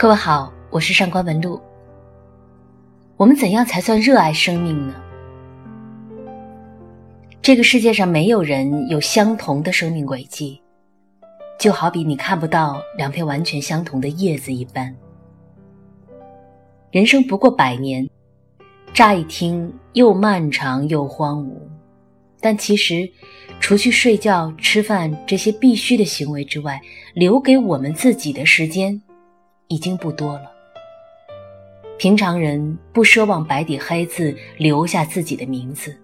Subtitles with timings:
[0.00, 1.60] 各位好，我是上官文露。
[3.16, 4.94] 我们怎样才算热爱生命呢？
[7.42, 10.62] 这个世界上没有人有相同的生命轨迹，
[11.58, 14.94] 就好比你看不到两片完全相同的叶子一般。
[16.92, 18.08] 人生不过百年，
[18.94, 21.54] 乍一听又漫长又荒芜，
[22.40, 23.10] 但其实，
[23.58, 26.80] 除去睡觉、吃饭这些必须的行为之外，
[27.14, 29.02] 留给我们自己的时间。
[29.68, 30.50] 已经不多了。
[31.98, 35.96] 平常人不奢望白底黑字留下自己的名字，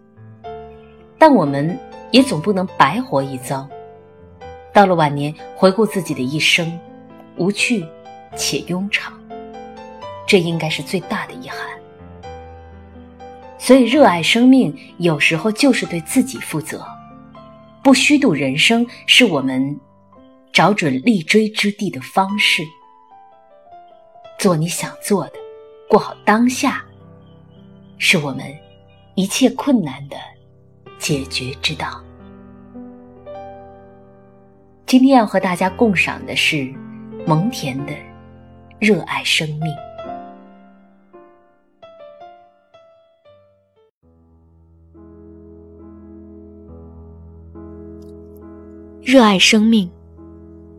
[1.18, 1.78] 但我们
[2.10, 3.69] 也总不能白活一遭。
[4.72, 6.78] 到了晚年，回顾自己的一生，
[7.36, 7.86] 无趣
[8.34, 9.12] 且庸长，
[10.27, 11.58] 这应该是最大的遗憾。
[13.56, 16.84] 所以，热爱生命有时候就是对自己负责，
[17.84, 19.78] 不虚度人生，是我们
[20.52, 22.62] 找准立锥之地的方式。
[24.45, 25.33] 做你想做的，
[25.89, 26.84] 过好当下，
[27.97, 28.45] 是我们
[29.14, 30.19] 一切困难的
[30.98, 31.98] 解决之道。
[34.84, 36.70] 今天要和大家共赏的是
[37.27, 37.92] 蒙恬的
[38.78, 39.61] 《热爱生命》。
[49.03, 49.91] 热爱生命，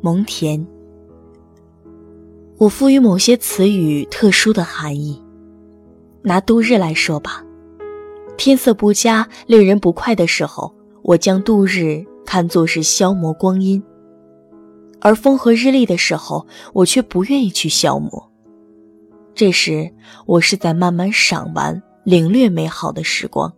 [0.02, 0.64] 蒙恬。
[2.58, 5.22] 我赋予某些词语特殊的含义。
[6.22, 7.44] 拿度日来说吧，
[8.38, 13.82] 天色不佳、令人不快的时候，我将度日看作是消磨光阴；
[15.02, 18.32] 而风和日丽的时候，我却不愿意去消磨。
[19.34, 19.92] 这时，
[20.26, 23.54] 我是在慢慢赏玩、领略美好的时光。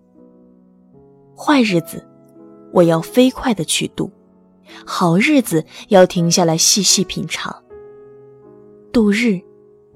[1.38, 2.04] 坏日子，
[2.74, 4.10] 我要飞快的去度；
[4.84, 7.56] 好日子，要停下来细细品尝。
[8.92, 9.40] 度日，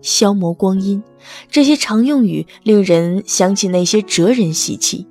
[0.01, 1.01] 消磨光阴，
[1.49, 5.07] 这些常用语令人想起那些哲人习气。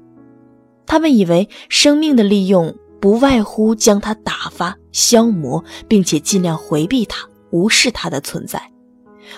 [0.86, 8.61] 他们以为生命的利用不外乎将它打发、消磨，并且尽量回避它、无视它的存在，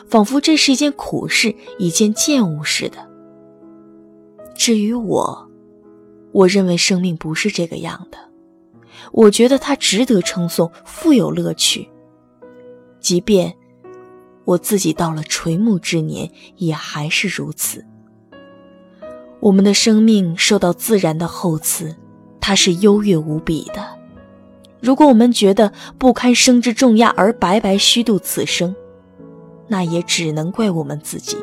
[0.09, 2.97] 仿佛这是一件苦事、一件贱物似的。
[4.55, 5.49] 至于我，
[6.33, 8.19] 我认为生命不是这个样的。
[9.13, 11.89] 我觉得它值得称颂，富有乐趣，
[13.01, 13.55] 即便。
[14.45, 17.85] 我自己到了垂暮之年，也还是如此。
[19.41, 21.97] 我们的生命受到自然的厚赐，
[22.41, 23.99] 它是优越无比的。
[24.81, 28.75] 如果我们觉得不堪生之重压而白白虚度此生，
[29.69, 31.37] 那也只能怪我们自己。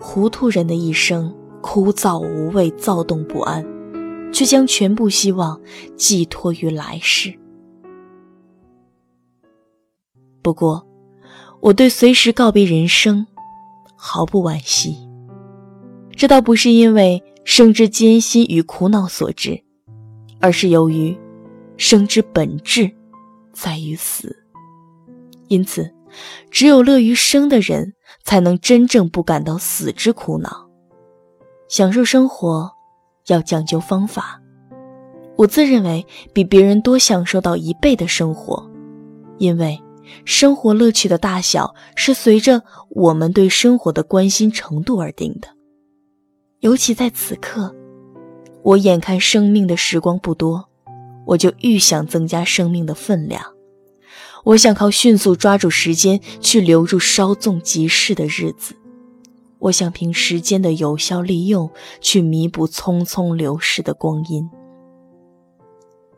[0.00, 3.66] 糊涂人的一生枯燥无味、躁动不安，
[4.32, 5.60] 却将全部希望
[5.96, 7.36] 寄托于来世。
[10.40, 10.87] 不过。
[11.60, 13.26] 我对随时告别人生
[13.96, 14.96] 毫不惋惜，
[16.12, 19.60] 这倒不是因为生之艰辛与苦恼所致，
[20.40, 21.18] 而是由于
[21.76, 22.88] 生之本质
[23.52, 24.34] 在于死。
[25.48, 25.92] 因此，
[26.48, 27.92] 只有乐于生的人，
[28.22, 30.68] 才能真正不感到死之苦恼。
[31.68, 32.70] 享受生活
[33.26, 34.40] 要讲究方法，
[35.36, 38.64] 我自认为比别人多享受到一倍的生活，
[39.38, 39.76] 因为。
[40.24, 45.48] 生活乐趣的大小是随着我们对生活的关心程度而定的。
[46.60, 47.74] 尤其在此刻，
[48.62, 50.68] 我眼看生命的时光不多，
[51.26, 53.42] 我就愈想增加生命的分量。
[54.44, 58.74] 我想靠迅速抓住时间去留住稍纵即逝的日子。
[59.58, 61.68] 我想凭时间的有效利用
[62.00, 64.48] 去弥补匆匆流逝的光阴。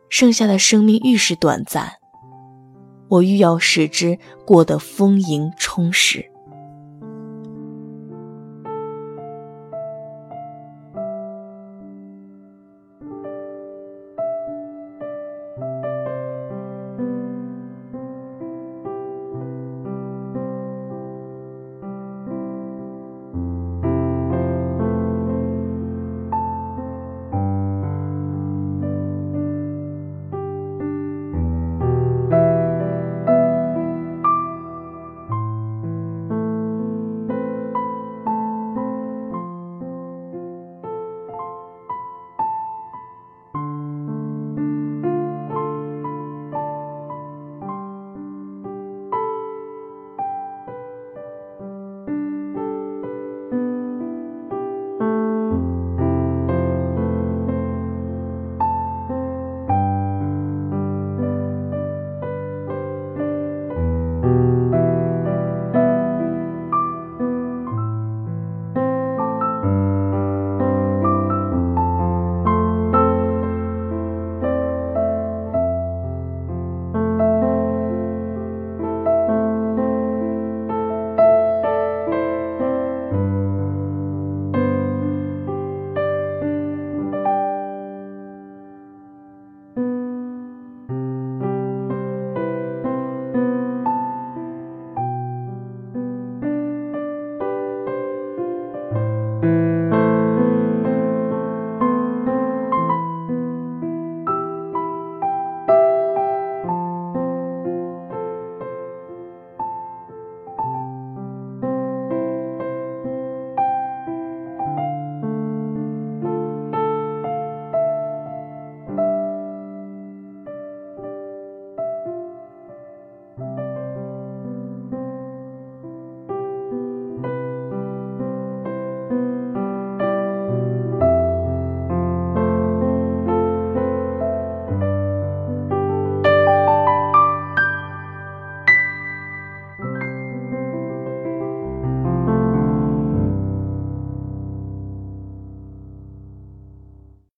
[0.08, 1.99] 剩下的生命愈是短暂。
[3.10, 6.29] 我欲要使之过得丰盈充实。